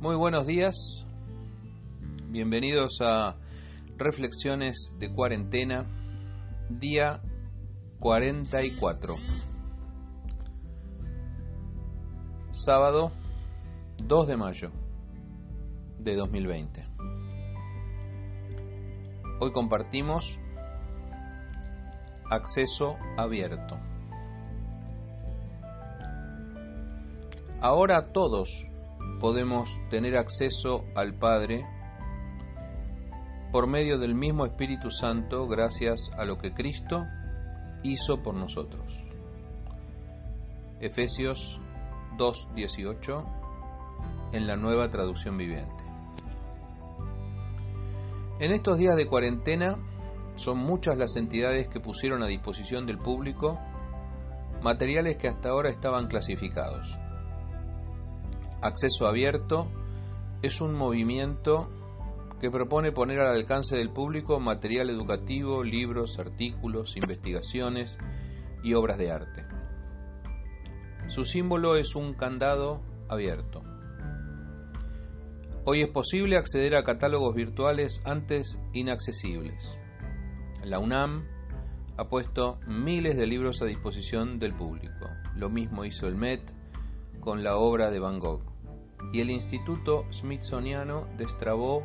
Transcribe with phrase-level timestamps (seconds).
[0.00, 1.06] Muy buenos días,
[2.28, 3.36] bienvenidos a
[3.98, 5.84] Reflexiones de Cuarentena,
[6.70, 7.20] día
[7.98, 9.14] 44,
[12.50, 13.12] sábado
[14.02, 14.70] 2 de mayo
[15.98, 16.86] de 2020.
[19.40, 20.40] Hoy compartimos
[22.30, 23.89] acceso abierto.
[27.62, 28.66] Ahora todos
[29.20, 31.66] podemos tener acceso al Padre
[33.52, 37.04] por medio del mismo Espíritu Santo gracias a lo que Cristo
[37.82, 39.04] hizo por nosotros.
[40.80, 41.58] Efesios
[42.16, 43.24] 2.18
[44.32, 45.84] en la nueva traducción viviente.
[48.38, 49.76] En estos días de cuarentena
[50.34, 53.58] son muchas las entidades que pusieron a disposición del público
[54.62, 56.98] materiales que hasta ahora estaban clasificados.
[58.62, 59.68] Acceso Abierto
[60.42, 61.70] es un movimiento
[62.40, 67.96] que propone poner al alcance del público material educativo, libros, artículos, investigaciones
[68.62, 69.46] y obras de arte.
[71.08, 73.62] Su símbolo es un candado abierto.
[75.64, 79.78] Hoy es posible acceder a catálogos virtuales antes inaccesibles.
[80.64, 81.26] La UNAM
[81.96, 85.08] ha puesto miles de libros a disposición del público.
[85.34, 86.42] Lo mismo hizo el MET
[87.20, 88.49] con la obra de Van Gogh
[89.12, 91.84] y el Instituto Smithsoniano destrabó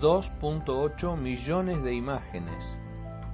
[0.00, 2.78] 2.8 millones de imágenes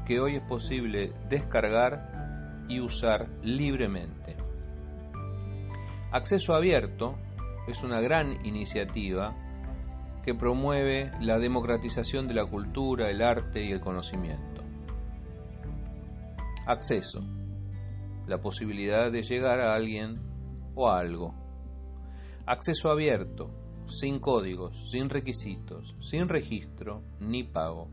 [0.06, 4.36] que hoy es posible descargar y usar libremente.
[6.12, 7.16] Acceso Abierto
[7.66, 9.34] es una gran iniciativa
[10.22, 14.62] que promueve la democratización de la cultura, el arte y el conocimiento.
[16.66, 17.22] Acceso,
[18.26, 20.20] la posibilidad de llegar a alguien
[20.74, 21.43] o a algo
[22.46, 23.50] Acceso abierto,
[23.86, 27.88] sin códigos, sin requisitos, sin registro ni pago.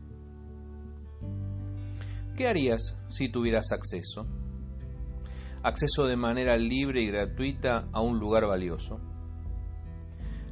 [2.35, 4.27] ¿Qué harías si tuvieras acceso?
[5.63, 8.99] Acceso de manera libre y gratuita a un lugar valioso.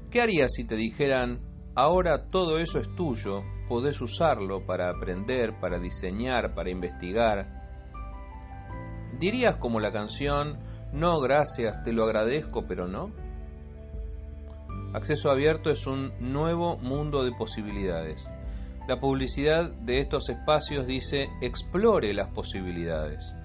[0.09, 1.41] ¿Qué harías si te dijeran,
[1.75, 7.59] ahora todo eso es tuyo, podés usarlo para aprender, para diseñar, para investigar?
[9.19, 10.57] ¿Dirías como la canción,
[10.93, 13.27] no gracias, te lo agradezco, pero no?
[14.91, 18.27] Acceso abierto es un nuevo mundo de posibilidades.
[18.87, 23.35] La publicidad de estos espacios dice explore las posibilidades.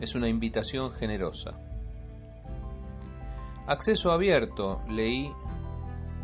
[0.00, 1.52] Es una invitación generosa.
[3.68, 5.30] Acceso abierto, leí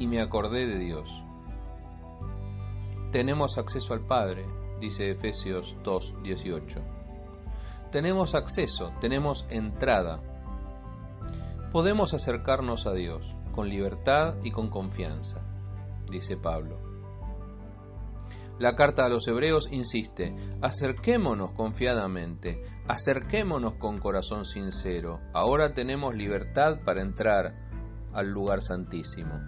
[0.00, 1.08] y me acordé de Dios.
[3.12, 4.44] Tenemos acceso al Padre,
[4.80, 6.82] dice Efesios 2.18.
[7.92, 10.20] Tenemos acceso, tenemos entrada.
[11.70, 15.40] Podemos acercarnos a Dios con libertad y con confianza,
[16.10, 16.92] dice Pablo.
[18.58, 26.80] La carta a los hebreos insiste, acerquémonos confiadamente, acerquémonos con corazón sincero, ahora tenemos libertad
[26.84, 27.54] para entrar
[28.12, 29.40] al lugar santísimo.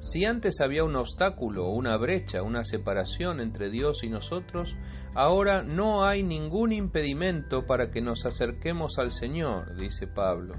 [0.00, 4.76] Si antes había un obstáculo, una brecha, una separación entre Dios y nosotros,
[5.14, 10.56] ahora no hay ningún impedimento para que nos acerquemos al Señor, dice Pablo.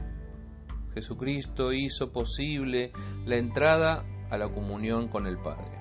[0.95, 2.93] Jesucristo hizo posible
[3.25, 5.77] la entrada a la comunión con el Padre.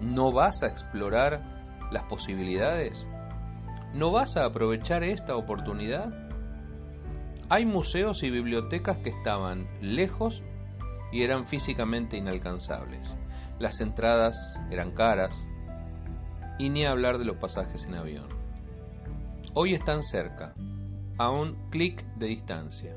[0.00, 3.06] ¿No vas a explorar las posibilidades?
[3.94, 6.10] ¿No vas a aprovechar esta oportunidad?
[7.50, 10.42] Hay museos y bibliotecas que estaban lejos
[11.12, 13.14] y eran físicamente inalcanzables.
[13.58, 15.46] Las entradas eran caras
[16.58, 18.28] y ni hablar de los pasajes en avión.
[19.52, 20.54] Hoy están cerca,
[21.18, 22.96] a un clic de distancia.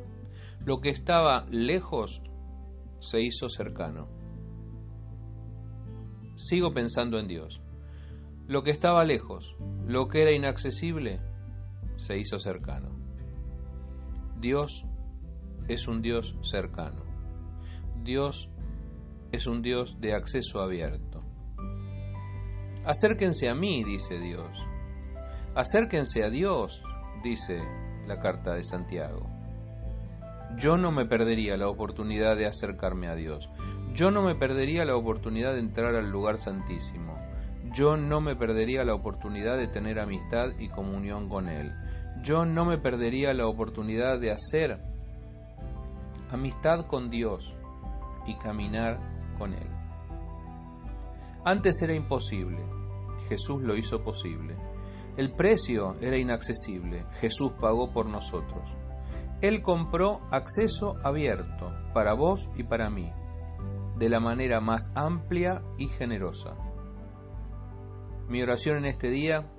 [0.65, 2.21] Lo que estaba lejos
[2.99, 4.09] se hizo cercano.
[6.35, 7.61] Sigo pensando en Dios.
[8.47, 9.55] Lo que estaba lejos,
[9.85, 11.21] lo que era inaccesible,
[11.95, 12.89] se hizo cercano.
[14.39, 14.85] Dios
[15.67, 17.03] es un Dios cercano.
[18.03, 18.49] Dios
[19.31, 21.19] es un Dios de acceso abierto.
[22.85, 24.49] Acérquense a mí, dice Dios.
[25.55, 26.81] Acérquense a Dios,
[27.23, 27.61] dice
[28.07, 29.38] la carta de Santiago
[30.57, 33.49] yo no me perdería la oportunidad de acercarme a Dios.
[33.93, 37.17] Yo no me perdería la oportunidad de entrar al lugar santísimo.
[37.73, 41.73] Yo no me perdería la oportunidad de tener amistad y comunión con Él.
[42.23, 44.79] Yo no me perdería la oportunidad de hacer
[46.31, 47.55] amistad con Dios
[48.25, 48.99] y caminar
[49.37, 49.67] con Él.
[51.45, 52.59] Antes era imposible,
[53.29, 54.55] Jesús lo hizo posible.
[55.15, 58.78] El precio era inaccesible, Jesús pagó por nosotros.
[59.41, 63.11] Él compró acceso abierto para vos y para mí,
[63.97, 66.55] de la manera más amplia y generosa.
[68.27, 69.49] Mi oración en este día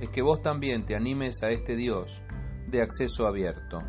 [0.00, 2.22] es que vos también te animes a este Dios
[2.68, 3.80] de acceso abierto.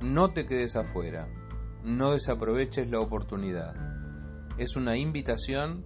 [0.00, 1.28] No te quedes afuera,
[1.84, 3.74] no desaproveches la oportunidad.
[4.58, 5.84] Es una invitación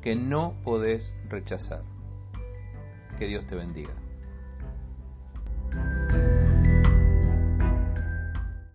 [0.00, 1.82] que no podés rechazar.
[3.18, 3.94] Que Dios te bendiga.